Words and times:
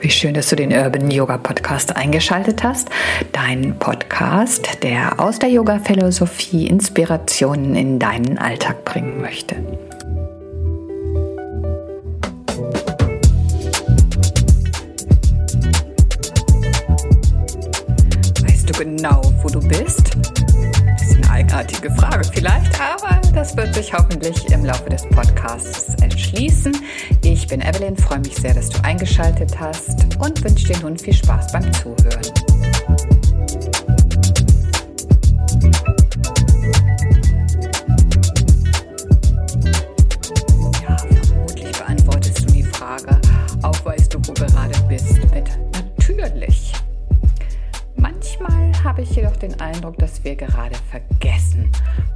wie 0.00 0.10
schön, 0.10 0.34
dass 0.34 0.48
du 0.48 0.56
den 0.56 0.72
Urban 0.72 1.10
Yoga 1.10 1.36
Podcast 1.36 1.94
eingeschaltet 1.94 2.62
hast. 2.62 2.88
Dein 3.32 3.78
Podcast, 3.78 4.82
der 4.82 5.20
aus 5.20 5.38
der 5.38 5.50
Yoga-Philosophie 5.50 6.66
Inspirationen 6.66 7.74
in 7.74 7.98
deinen 7.98 8.38
Alltag 8.38 8.84
bringen 8.84 9.20
möchte. 9.20 9.56
Weißt 18.42 18.68
du 18.68 18.84
genau, 18.84 19.20
wo 19.42 19.48
du 19.48 19.60
bist? 19.60 20.16
Das 20.98 21.10
ist 21.10 21.16
eine 21.16 21.30
eigenartige 21.30 21.90
Frage 21.90 22.24
vielleicht, 22.32 22.80
aber 22.80 23.19
das 23.34 23.56
wird 23.56 23.74
sich 23.74 23.92
hoffentlich 23.92 24.50
im 24.50 24.64
Laufe 24.64 24.88
des 24.88 25.06
Podcasts 25.08 25.94
erschließen. 26.02 26.76
Ich 27.22 27.46
bin 27.46 27.60
Evelyn, 27.60 27.96
freue 27.96 28.20
mich 28.20 28.36
sehr, 28.36 28.54
dass 28.54 28.68
du 28.68 28.82
eingeschaltet 28.84 29.58
hast 29.58 30.06
und 30.18 30.42
wünsche 30.44 30.68
dir 30.68 30.78
nun 30.80 30.98
viel 30.98 31.14
Spaß 31.14 31.52
beim 31.52 31.72
Zuhören. 31.72 32.39
Eindruck, 49.60 49.98
dass 49.98 50.22
wir 50.24 50.36
gerade 50.36 50.76
vergessen, 50.90 51.70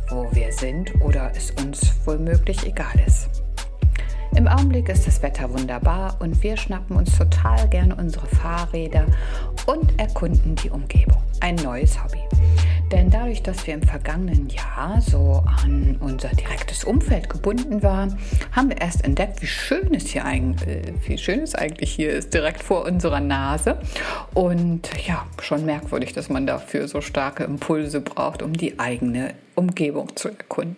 wo 0.09 0.29
wir 0.33 0.53
sind 0.53 0.95
oder 1.01 1.31
es 1.35 1.51
uns 1.53 1.95
womöglich 2.05 2.65
egal 2.67 2.99
ist. 3.07 3.29
Im 4.37 4.49
Augenblick 4.49 4.89
ist 4.89 5.07
das 5.07 5.23
Wetter 5.23 5.53
wunderbar 5.53 6.17
und 6.21 6.43
wir 6.43 6.57
schnappen 6.57 6.97
uns 6.97 7.17
total 7.17 7.69
gerne 7.69 7.95
unsere 7.95 8.27
Fahrräder 8.27 9.07
und 9.67 9.99
erkunden 9.99 10.57
die 10.57 10.71
Umgebung. 10.71 11.23
Ein 11.41 11.55
neues 11.57 12.03
Hobby. 12.03 12.19
Denn 12.95 13.11
dadurch, 13.11 13.43
dass 13.43 13.67
wir 13.67 13.75
im 13.75 13.83
vergangenen 13.83 14.49
Jahr 14.51 15.01
so 15.01 15.43
an 15.65 15.97
unser 15.99 16.29
direktes 16.29 16.85
Umfeld 16.85 17.29
gebunden 17.29 17.83
waren, 17.83 18.17
haben 18.53 18.69
wir 18.69 18.81
erst 18.81 19.03
entdeckt, 19.03 19.43
wie 19.43 19.49
schön 19.49 19.93
es 19.95 20.07
hier 20.11 20.25
eigentlich, 20.25 20.69
äh, 20.69 20.93
wie 21.05 21.19
schön 21.19 21.41
es 21.41 21.57
eigentlich 21.57 21.91
hier 21.91 22.13
ist, 22.13 22.33
direkt 22.33 22.63
vor 22.63 22.85
unserer 22.85 23.19
Nase. 23.19 23.79
Und 24.33 24.89
ja, 25.09 25.27
schon 25.43 25.67
merkwürdig, 25.67 26.13
dass 26.13 26.29
man 26.29 26.47
dafür 26.47 26.87
so 26.87 27.01
starke 27.01 27.43
Impulse 27.43 28.01
braucht, 28.01 28.43
um 28.43 28.53
die 28.53 28.79
eigene 28.79 29.35
Umgebung 29.57 30.15
zu 30.15 30.29
erkunden. 30.29 30.77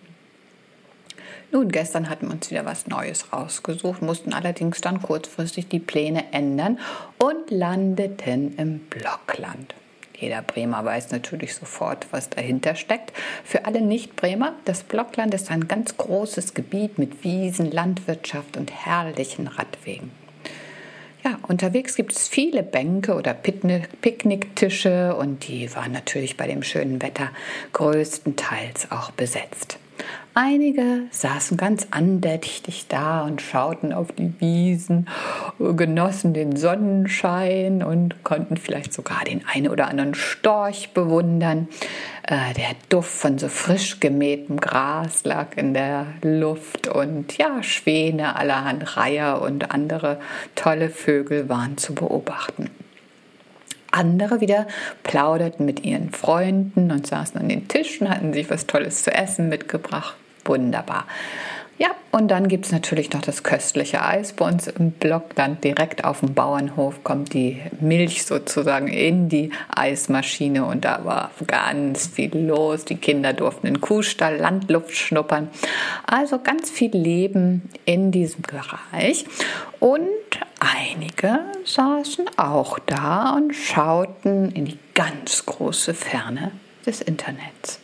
Nun, 1.51 1.69
gestern 1.69 2.09
hatten 2.09 2.25
wir 2.29 2.33
uns 2.33 2.49
wieder 2.49 2.65
was 2.65 2.87
Neues 2.87 3.31
rausgesucht, 3.31 4.01
mussten 4.01 4.33
allerdings 4.33 4.81
dann 4.81 5.03
kurzfristig 5.03 5.67
die 5.67 5.79
Pläne 5.79 6.33
ändern 6.33 6.79
und 7.19 7.51
landeten 7.51 8.55
im 8.57 8.79
Blockland. 8.79 9.75
Jeder 10.19 10.41
Bremer 10.41 10.83
weiß 10.83 11.11
natürlich 11.11 11.53
sofort, 11.53 12.07
was 12.11 12.29
dahinter 12.29 12.75
steckt. 12.75 13.13
Für 13.43 13.65
alle 13.65 13.81
Nicht-Bremer, 13.81 14.55
das 14.65 14.81
Blockland 14.83 15.33
ist 15.33 15.51
ein 15.51 15.67
ganz 15.67 15.95
großes 15.95 16.55
Gebiet 16.55 16.97
mit 16.97 17.23
Wiesen, 17.23 17.71
Landwirtschaft 17.71 18.57
und 18.57 18.71
herrlichen 18.71 19.47
Radwegen. 19.47 20.11
Ja, 21.23 21.37
unterwegs 21.47 21.95
gibt 21.95 22.13
es 22.13 22.27
viele 22.27 22.63
Bänke 22.63 23.13
oder 23.13 23.33
Picknicktische 23.33 25.15
und 25.15 25.47
die 25.47 25.73
waren 25.75 25.91
natürlich 25.91 26.35
bei 26.37 26.47
dem 26.47 26.63
schönen 26.63 27.01
Wetter 27.01 27.29
größtenteils 27.73 28.91
auch 28.91 29.11
besetzt. 29.11 29.77
Einige 30.39 31.07
saßen 31.09 31.57
ganz 31.57 31.87
andächtig 31.89 32.85
da 32.89 33.21
und 33.21 33.41
schauten 33.41 33.91
auf 33.91 34.11
die 34.11 34.39
Wiesen, 34.39 35.07
genossen 35.57 36.35
den 36.35 36.55
Sonnenschein 36.55 37.81
und 37.81 38.23
konnten 38.23 38.55
vielleicht 38.55 38.93
sogar 38.93 39.23
den 39.23 39.41
einen 39.51 39.67
oder 39.67 39.87
anderen 39.87 40.13
Storch 40.13 40.91
bewundern. 40.93 41.67
Äh, 42.21 42.53
der 42.53 42.75
Duft 42.89 43.09
von 43.09 43.39
so 43.39 43.47
frisch 43.47 43.99
gemähtem 43.99 44.59
Gras 44.59 45.23
lag 45.23 45.57
in 45.57 45.73
der 45.73 46.05
Luft 46.21 46.87
und 46.87 47.35
ja, 47.39 47.63
Schwäne 47.63 48.35
allerhand 48.35 48.95
Reiher 48.95 49.41
und 49.41 49.71
andere 49.71 50.19
tolle 50.53 50.91
Vögel 50.91 51.49
waren 51.49 51.79
zu 51.79 51.95
beobachten. 51.95 52.69
Andere 53.89 54.39
wieder 54.39 54.67
plauderten 55.01 55.65
mit 55.65 55.83
ihren 55.83 56.11
Freunden 56.11 56.91
und 56.91 57.07
saßen 57.07 57.41
an 57.41 57.49
den 57.49 57.67
Tischen, 57.67 58.07
hatten 58.07 58.33
sich 58.33 58.51
was 58.51 58.67
Tolles 58.67 59.01
zu 59.01 59.11
essen 59.11 59.49
mitgebracht 59.49 60.15
wunderbar. 60.47 61.05
Ja, 61.79 61.89
und 62.09 62.29
dann 62.29 62.47
gibt 62.47 62.65
es 62.65 62.71
natürlich 62.71 63.13
noch 63.13 63.21
das 63.21 63.43
köstliche 63.43 64.03
Eis. 64.03 64.33
Bei 64.33 64.47
uns 64.47 64.65
im 64.65 64.91
Blockland 64.91 65.63
direkt 65.63 66.05
auf 66.05 66.21
dem 66.21 66.33
Bauernhof 66.33 67.03
kommt 67.03 67.33
die 67.33 67.61
Milch 67.79 68.25
sozusagen 68.25 68.87
in 68.87 69.29
die 69.29 69.51
Eismaschine 69.69 70.65
und 70.65 70.85
da 70.85 71.05
war 71.05 71.29
ganz 71.45 72.07
viel 72.07 72.35
los. 72.35 72.85
Die 72.85 72.95
Kinder 72.95 73.33
durften 73.33 73.67
in 73.67 73.79
Kuhstall 73.79 74.37
Landluft 74.37 74.95
schnuppern. 74.95 75.49
Also 76.07 76.39
ganz 76.39 76.71
viel 76.71 76.97
Leben 76.97 77.69
in 77.85 78.11
diesem 78.11 78.41
Bereich. 78.41 79.25
Und 79.79 80.07
einige 80.59 81.41
saßen 81.63 82.25
auch 82.37 82.79
da 82.79 83.35
und 83.35 83.53
schauten 83.53 84.51
in 84.51 84.65
die 84.65 84.79
ganz 84.95 85.45
große 85.45 85.93
Ferne 85.93 86.51
des 86.87 87.01
Internets. 87.01 87.81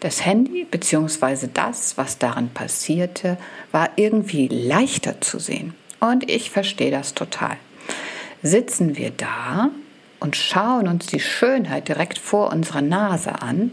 Das 0.00 0.24
Handy 0.24 0.64
bzw. 0.64 1.48
das, 1.52 1.96
was 1.96 2.18
darin 2.18 2.50
passierte, 2.50 3.38
war 3.72 3.90
irgendwie 3.96 4.48
leichter 4.48 5.20
zu 5.20 5.38
sehen. 5.38 5.74
Und 6.00 6.30
ich 6.30 6.50
verstehe 6.50 6.90
das 6.90 7.14
total. 7.14 7.56
Sitzen 8.42 8.96
wir 8.96 9.10
da 9.10 9.70
und 10.20 10.36
schauen 10.36 10.88
uns 10.88 11.06
die 11.06 11.20
Schönheit 11.20 11.88
direkt 11.88 12.18
vor 12.18 12.52
unserer 12.52 12.82
Nase 12.82 13.40
an, 13.40 13.72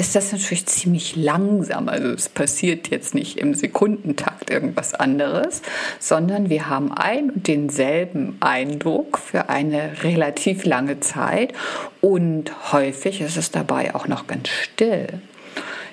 ist 0.00 0.16
das 0.16 0.32
natürlich 0.32 0.64
ziemlich 0.64 1.14
langsam. 1.14 1.90
Also 1.90 2.08
es 2.08 2.30
passiert 2.30 2.88
jetzt 2.88 3.14
nicht 3.14 3.36
im 3.36 3.54
Sekundentakt 3.54 4.48
irgendwas 4.48 4.94
anderes, 4.94 5.60
sondern 5.98 6.48
wir 6.48 6.70
haben 6.70 6.90
ein 6.90 7.30
und 7.30 7.46
denselben 7.46 8.38
Eindruck 8.40 9.18
für 9.18 9.50
eine 9.50 10.02
relativ 10.02 10.64
lange 10.64 11.00
Zeit 11.00 11.52
und 12.00 12.72
häufig 12.72 13.20
ist 13.20 13.36
es 13.36 13.50
dabei 13.50 13.94
auch 13.94 14.08
noch 14.08 14.26
ganz 14.26 14.48
still. 14.48 15.20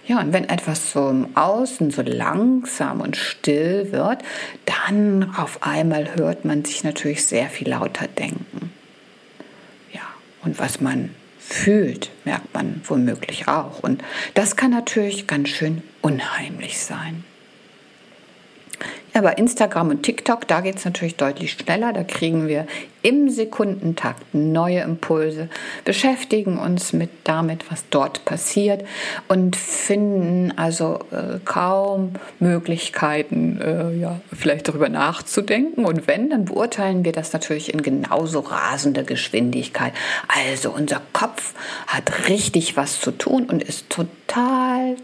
Ja, 0.08 0.22
und 0.22 0.32
wenn 0.32 0.48
etwas 0.48 0.94
so 0.94 1.10
im 1.10 1.36
Außen 1.36 1.92
so 1.92 2.02
langsam 2.02 3.02
und 3.02 3.18
still 3.18 3.92
wird, 3.92 4.24
dann 4.66 5.36
auf 5.36 5.64
einmal 5.64 6.16
hört 6.16 6.46
man 6.46 6.64
sich 6.64 6.86
natürlich 6.86 7.26
sehr 7.26 7.50
viel 7.50 7.70
lauter 7.70 8.08
denken. 8.08 8.72
Ja, 9.94 10.08
und 10.44 10.60
was 10.60 10.80
man 10.80 11.10
fühlt, 11.38 12.10
merkt 12.24 12.54
man 12.54 12.82
womöglich 12.86 13.50
auch. 13.50 13.80
Und 13.80 14.02
das 14.34 14.56
kann 14.56 14.72
natürlich 14.72 15.28
ganz 15.28 15.50
schön 15.50 15.84
unheimlich 16.02 16.80
sein. 16.80 17.26
Ja, 19.18 19.24
bei 19.24 19.34
Instagram 19.34 19.90
und 19.90 20.04
TikTok, 20.04 20.48
da 20.48 20.62
geht 20.62 20.76
es 20.76 20.86
natürlich 20.86 21.16
deutlich 21.16 21.54
schneller. 21.54 21.92
Da 21.92 22.04
kriegen 22.04 22.48
wir 22.48 22.68
im 23.02 23.32
Sekundentakt 23.32 24.36
neue 24.36 24.82
Impulse, 24.82 25.50
beschäftigen 25.86 26.60
uns 26.60 26.94
mit 26.94 27.10
damit, 27.24 27.72
was 27.72 27.86
dort 27.90 28.26
passiert 28.26 28.86
und 29.28 29.56
finden 29.56 30.54
also 30.56 31.00
äh, 31.10 31.40
kaum 31.46 32.12
Möglichkeiten, 32.40 33.60
äh, 33.60 33.96
ja, 33.96 34.22
vielleicht 34.32 34.68
darüber 34.68 34.88
nachzudenken. 34.88 35.84
Und 35.84 36.06
wenn, 36.06 36.30
dann 36.30 36.46
beurteilen 36.46 37.04
wir 37.04 37.12
das 37.12 37.34
natürlich 37.34 37.74
in 37.74 37.82
genauso 37.82 38.42
rasender 38.42 39.02
Geschwindigkeit. 39.02 39.94
Also 40.28 40.70
unser 40.70 41.02
Kopf 41.14 41.56
hat 41.88 42.30
richtig 42.30 42.78
was 42.78 43.02
zu 43.02 43.10
tun 43.10 43.46
und 43.46 43.64
ist 43.64 43.90
total 43.90 44.27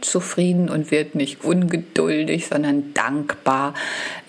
zufrieden 0.02 0.70
und 0.70 0.92
wird 0.92 1.16
nicht 1.16 1.44
ungeduldig, 1.44 2.48
sondern 2.48 2.94
dankbar 2.94 3.74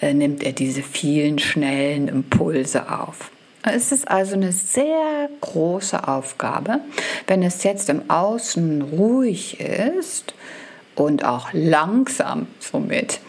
äh, 0.00 0.14
nimmt 0.14 0.42
er 0.42 0.52
diese 0.52 0.82
vielen 0.82 1.38
schnellen 1.38 2.08
Impulse 2.08 2.90
auf. 2.90 3.30
Es 3.62 3.92
ist 3.92 4.08
also 4.08 4.34
eine 4.34 4.52
sehr 4.52 5.28
große 5.40 6.06
Aufgabe, 6.06 6.80
wenn 7.26 7.42
es 7.42 7.62
jetzt 7.62 7.88
im 7.88 8.10
Außen 8.10 8.82
ruhig 8.82 9.60
ist 9.60 10.34
und 10.94 11.24
auch 11.24 11.48
langsam 11.52 12.46
somit 12.60 13.20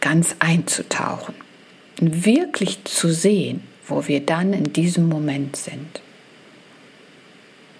ganz 0.00 0.34
einzutauchen 0.40 1.34
wirklich 2.00 2.84
zu 2.84 3.12
sehen, 3.12 3.62
wo 3.86 4.06
wir 4.08 4.24
dann 4.24 4.52
in 4.52 4.72
diesem 4.72 5.08
Moment 5.08 5.56
sind 5.56 6.00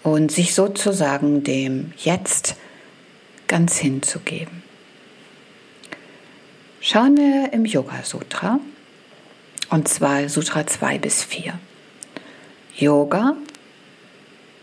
und 0.02 0.30
sich 0.30 0.54
sozusagen 0.54 1.42
dem 1.42 1.92
Jetzt 1.96 2.56
ganz 3.50 3.78
hinzugeben. 3.78 4.62
Schauen 6.80 7.16
wir 7.16 7.52
im 7.52 7.64
Yoga 7.64 8.04
Sutra 8.04 8.60
und 9.70 9.88
zwar 9.88 10.28
Sutra 10.28 10.68
2 10.68 10.98
bis 10.98 11.24
4. 11.24 11.58
Yoga 12.76 13.34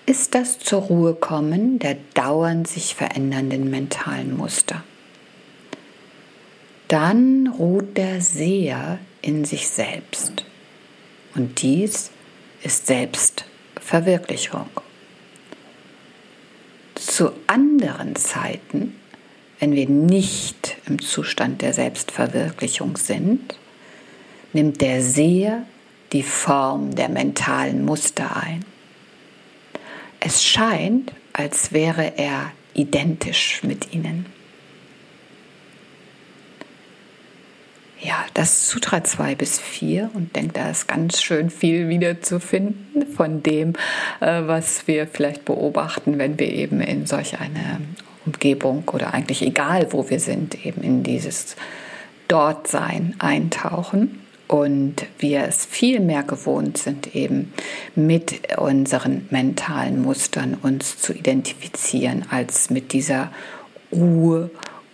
ist 0.06 0.36
das 0.36 0.57
zur 0.60 0.84
Ruhe 0.84 1.16
kommen 1.16 1.80
der 1.80 1.98
dauernd 2.13 2.66
sich 2.66 2.95
verändernden 2.95 3.69
mentalen 3.69 4.38
Muster. 4.38 4.86
Dann 6.88 7.48
ruht 7.48 7.98
der 7.98 8.22
Seher 8.22 9.00
in 9.22 9.44
sich 9.44 9.68
selbst. 9.68 10.45
Und 11.36 11.62
dies 11.62 12.10
ist 12.63 12.88
Selbstverwirklichung. 12.88 14.69
Zu 17.18 17.31
anderen 17.48 18.16
Zeiten, 18.16 18.96
wenn 19.60 19.72
wir 19.72 19.90
nicht 19.90 20.78
im 20.86 21.02
Zustand 21.02 21.64
der 21.64 21.74
Selbstverwirklichung 21.74 22.96
sind, 22.96 23.58
nimmt 24.54 24.81
der 24.81 25.02
Seher 25.02 25.64
die 26.14 26.22
Form 26.22 26.94
der 26.94 27.10
mentalen 27.10 27.84
Muster 27.84 28.38
ein. 28.38 28.64
Es 30.19 30.44
scheint, 30.44 31.12
als 31.34 31.72
wäre 31.72 32.19
er 32.19 32.52
identisch 32.75 33.63
mit 33.63 33.96
ihnen. 33.96 34.28
Ja, 38.00 38.26
das 38.36 38.70
Sutra 38.70 39.04
2 39.04 39.36
bis 39.36 39.60
4 39.60 40.12
und 40.14 40.36
denke, 40.36 40.54
da 40.54 40.70
ist 40.70 40.88
ganz 40.88 41.22
schön 41.22 41.50
viel 41.50 41.90
wiederzufinden 41.90 43.08
von 43.08 43.42
dem, 43.42 43.74
äh, 44.20 44.44
was 44.46 44.88
wir 44.88 45.08
vielleicht 45.08 45.46
beobachten, 45.46 46.20
wenn 46.20 46.38
wir 46.38 46.52
eben 46.52 46.80
in 46.80 47.08
solch 47.08 47.40
eine 47.40 47.82
Umgebung 48.26 48.84
oder 48.92 49.14
eigentlich 49.14 49.42
egal, 49.42 49.88
wo 49.92 50.10
wir 50.10 50.20
sind, 50.20 50.64
eben 50.66 50.84
in 50.84 51.02
dieses 51.02 51.56
Dortsein 52.28 53.16
eintauchen. 53.20 54.22
Und 54.48 55.06
wir 55.20 55.44
es 55.44 55.66
viel 55.66 56.00
mehr 56.00 56.24
gewohnt 56.24 56.78
sind, 56.78 57.16
eben 57.16 57.52
mit 57.96 58.58
unseren 58.58 59.28
mentalen 59.30 60.02
Mustern 60.02 60.56
uns 60.62 60.98
zu 61.00 61.14
identifizieren, 61.14 62.26
als 62.30 62.70
mit 62.70 62.94
dieser 62.94 63.30
Ruhe 63.92 64.50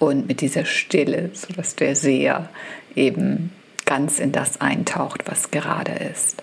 und 0.05 0.27
mit 0.27 0.41
dieser 0.41 0.65
Stille, 0.65 1.31
sodass 1.33 1.75
der 1.75 1.95
Seher 1.95 2.49
eben 2.95 3.51
ganz 3.85 4.19
in 4.19 4.31
das 4.31 4.61
eintaucht, 4.61 5.23
was 5.25 5.51
gerade 5.51 5.91
ist. 5.91 6.41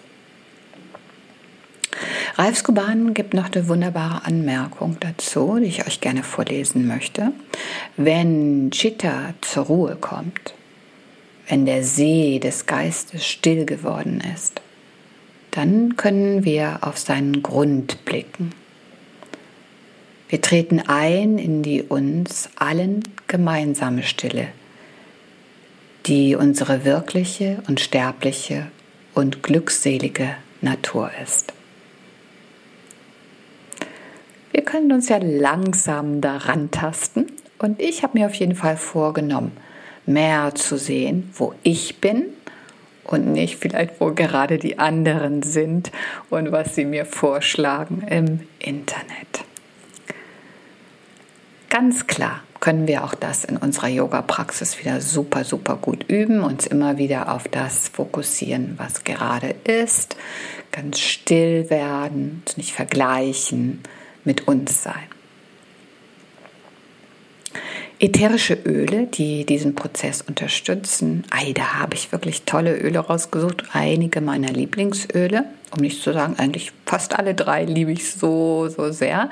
Ralf 2.36 2.56
Skuban 2.56 3.14
gibt 3.14 3.34
noch 3.34 3.50
eine 3.52 3.68
wunderbare 3.68 4.24
Anmerkung 4.24 4.96
dazu, 5.00 5.58
die 5.60 5.66
ich 5.66 5.86
euch 5.86 6.00
gerne 6.00 6.22
vorlesen 6.22 6.86
möchte. 6.86 7.32
Wenn 7.96 8.70
Chitta 8.70 9.34
zur 9.40 9.64
Ruhe 9.64 9.96
kommt, 9.96 10.54
wenn 11.48 11.66
der 11.66 11.82
See 11.82 12.38
des 12.38 12.66
Geistes 12.66 13.26
still 13.26 13.66
geworden 13.66 14.22
ist, 14.34 14.62
dann 15.50 15.96
können 15.96 16.44
wir 16.44 16.78
auf 16.82 16.96
seinen 16.96 17.42
Grund 17.42 18.04
blicken. 18.04 18.52
Wir 20.30 20.40
treten 20.40 20.80
ein 20.86 21.38
in 21.38 21.64
die 21.64 21.82
uns 21.82 22.50
allen 22.54 23.02
gemeinsame 23.26 24.04
Stille, 24.04 24.46
die 26.06 26.36
unsere 26.36 26.84
wirkliche 26.84 27.60
und 27.66 27.80
sterbliche 27.80 28.68
und 29.12 29.42
glückselige 29.42 30.36
Natur 30.60 31.10
ist. 31.20 31.52
Wir 34.52 34.62
können 34.62 34.92
uns 34.92 35.08
ja 35.08 35.18
langsam 35.20 36.20
daran 36.20 36.70
tasten 36.70 37.26
und 37.58 37.82
ich 37.82 38.04
habe 38.04 38.16
mir 38.16 38.26
auf 38.26 38.34
jeden 38.34 38.54
Fall 38.54 38.76
vorgenommen, 38.76 39.56
mehr 40.06 40.54
zu 40.54 40.78
sehen, 40.78 41.28
wo 41.34 41.54
ich 41.64 42.00
bin 42.00 42.26
und 43.02 43.32
nicht 43.32 43.56
vielleicht, 43.56 44.00
wo 44.00 44.12
gerade 44.12 44.58
die 44.58 44.78
anderen 44.78 45.42
sind 45.42 45.90
und 46.30 46.52
was 46.52 46.76
sie 46.76 46.84
mir 46.84 47.04
vorschlagen 47.04 48.04
im 48.08 48.40
Internet. 48.60 49.49
Ganz 51.70 52.08
klar 52.08 52.42
können 52.58 52.88
wir 52.88 53.04
auch 53.04 53.14
das 53.14 53.44
in 53.44 53.56
unserer 53.56 53.86
Yoga-Praxis 53.86 54.80
wieder 54.80 55.00
super, 55.00 55.44
super 55.44 55.76
gut 55.76 56.04
üben, 56.08 56.42
uns 56.42 56.66
immer 56.66 56.98
wieder 56.98 57.32
auf 57.32 57.46
das 57.46 57.88
fokussieren, 57.88 58.74
was 58.76 59.04
gerade 59.04 59.54
ist, 59.64 60.16
ganz 60.72 60.98
still 60.98 61.70
werden, 61.70 62.42
nicht 62.56 62.72
vergleichen, 62.72 63.84
mit 64.24 64.48
uns 64.48 64.82
sein. 64.82 65.06
Ätherische 68.02 68.54
Öle, 68.64 69.08
die 69.08 69.44
diesen 69.44 69.74
Prozess 69.74 70.22
unterstützen. 70.22 71.22
Ei, 71.28 71.52
da 71.52 71.80
habe 71.80 71.94
ich 71.94 72.12
wirklich 72.12 72.44
tolle 72.44 72.74
Öle 72.78 73.00
rausgesucht. 73.00 73.64
Einige 73.74 74.22
meiner 74.22 74.48
Lieblingsöle, 74.48 75.44
um 75.76 75.82
nicht 75.82 76.02
zu 76.02 76.14
sagen, 76.14 76.36
eigentlich 76.38 76.72
fast 76.86 77.18
alle 77.18 77.34
drei 77.34 77.66
liebe 77.66 77.92
ich 77.92 78.10
so, 78.10 78.70
so 78.70 78.90
sehr. 78.90 79.28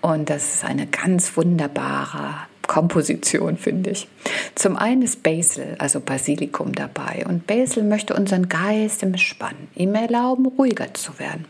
Und 0.00 0.28
das 0.28 0.54
ist 0.54 0.64
eine 0.64 0.88
ganz 0.88 1.36
wunderbare 1.36 2.34
Komposition, 2.66 3.56
finde 3.56 3.90
ich. 3.90 4.08
Zum 4.56 4.76
einen 4.76 5.02
ist 5.02 5.22
Basil, 5.22 5.76
also 5.78 6.00
Basilikum 6.00 6.72
dabei. 6.72 7.24
Und 7.28 7.46
Basil 7.46 7.84
möchte 7.84 8.14
unseren 8.14 8.48
Geist 8.48 9.04
entspannen, 9.04 9.68
ihm 9.76 9.94
erlauben, 9.94 10.46
ruhiger 10.46 10.92
zu 10.94 11.16
werden. 11.20 11.44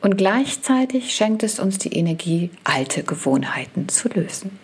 Und 0.00 0.16
gleichzeitig 0.16 1.14
schenkt 1.14 1.42
es 1.42 1.60
uns 1.60 1.76
die 1.76 1.92
Energie, 1.92 2.48
alte 2.64 3.02
Gewohnheiten 3.02 3.90
zu 3.90 4.08
lösen. 4.08 4.61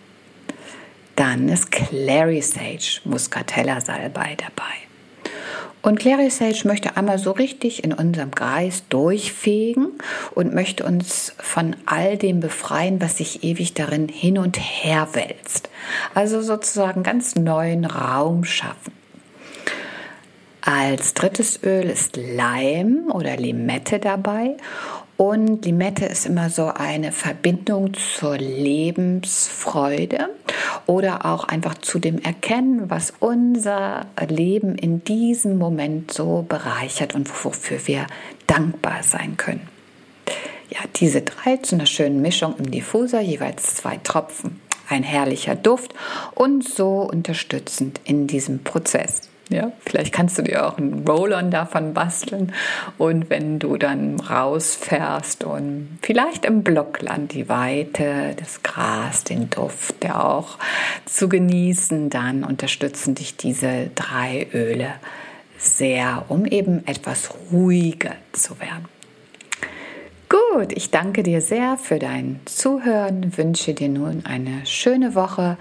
Dann 1.19 1.49
ist 1.49 1.69
Clary 1.69 2.41
Sage 2.41 3.01
Muscatella 3.03 3.81
Salbei 3.81 4.37
dabei. 4.37 5.33
Und 5.81 5.99
Clary 5.99 6.29
Sage 6.29 6.61
möchte 6.63 6.95
einmal 6.95 7.19
so 7.19 7.31
richtig 7.31 7.83
in 7.83 7.91
unserem 7.91 8.31
Geist 8.31 8.85
durchfegen 8.87 9.99
und 10.33 10.53
möchte 10.53 10.85
uns 10.85 11.33
von 11.37 11.75
all 11.85 12.15
dem 12.15 12.39
befreien, 12.39 13.01
was 13.01 13.17
sich 13.17 13.43
ewig 13.43 13.73
darin 13.73 14.07
hin 14.07 14.37
und 14.37 14.55
her 14.55 15.09
wälzt. 15.11 15.67
Also 16.13 16.41
sozusagen 16.41 17.03
ganz 17.03 17.35
neuen 17.35 17.83
Raum 17.83 18.45
schaffen. 18.45 18.93
Als 20.61 21.15
drittes 21.15 21.61
Öl 21.63 21.89
ist 21.89 22.15
Leim 22.15 23.11
oder 23.11 23.35
Limette 23.35 23.99
dabei 23.99 24.55
und 25.19 25.65
Limette 25.65 26.05
ist 26.05 26.25
immer 26.25 26.49
so 26.49 26.67
eine 26.67 27.11
Verbindung 27.11 27.93
zur 27.93 28.37
Lebensfreude 28.37 30.29
oder 30.85 31.25
auch 31.25 31.45
einfach 31.45 31.77
zu 31.77 31.99
dem 31.99 32.19
Erkennen, 32.19 32.89
was 32.89 33.13
unser 33.19 34.05
Leben 34.27 34.75
in 34.75 35.03
diesem 35.03 35.57
Moment 35.57 36.13
so 36.13 36.45
bereichert 36.47 37.15
und 37.15 37.29
wofür 37.43 37.79
wir 37.87 38.07
dankbar 38.47 39.03
sein 39.03 39.37
können. 39.37 39.67
Ja, 40.69 40.79
diese 40.95 41.21
drei 41.21 41.57
zu 41.57 41.75
einer 41.75 41.85
schönen 41.85 42.21
Mischung 42.21 42.55
im 42.57 42.69
Diffuser, 42.69 43.21
jeweils 43.21 43.75
zwei 43.75 43.97
Tropfen, 43.97 44.61
ein 44.87 45.03
herrlicher 45.03 45.55
Duft 45.55 45.93
und 46.35 46.67
so 46.67 47.01
unterstützend 47.01 47.99
in 48.03 48.27
diesem 48.27 48.63
Prozess. 48.63 49.29
Ja, 49.49 49.71
vielleicht 49.79 50.13
kannst 50.13 50.37
du 50.37 50.43
dir 50.43 50.67
auch 50.67 50.77
einen 50.77 51.07
Roll-on 51.07 51.49
davon 51.49 51.95
basteln 51.95 52.53
und 52.99 53.31
wenn 53.31 53.57
du 53.57 53.77
dann 53.77 54.19
rausfährst 54.19 55.43
und 55.43 55.97
vielleicht 56.03 56.45
im 56.45 56.61
Blockland 56.61 57.33
die 57.33 57.49
Weite, 57.49 58.35
das 58.37 58.61
Gras, 58.61 59.23
den 59.23 59.49
Duft, 59.49 60.03
der 60.03 60.23
auch 60.23 60.59
zu 61.05 61.29
genießen, 61.29 62.11
dann 62.11 62.43
unterstützen 62.43 63.15
dich 63.15 63.37
diese 63.37 63.89
drei 63.95 64.45
Öle 64.53 64.93
sehr, 65.57 66.25
um 66.27 66.45
eben 66.45 66.85
etwas 66.87 67.31
ruhiger 67.51 68.13
zu 68.31 68.59
werden. 68.59 68.98
Gut, 70.29 70.73
ich 70.73 70.91
danke 70.91 71.23
dir 71.23 71.41
sehr 71.41 71.75
für 71.75 71.97
dein 71.97 72.39
Zuhören, 72.45 73.35
wünsche 73.35 73.73
dir 73.73 73.89
nun 73.89 74.23
eine 74.27 74.63
schöne 74.63 75.15
Woche 75.15 75.57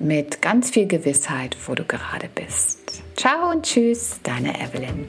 mit 0.00 0.42
ganz 0.42 0.70
viel 0.70 0.88
Gewissheit, 0.88 1.56
wo 1.66 1.76
du 1.76 1.84
gerade 1.84 2.28
bist. 2.34 3.04
Ciao 3.14 3.52
und 3.52 3.64
tschüss, 3.64 4.18
deine 4.24 4.60
Evelyn. 4.60 5.06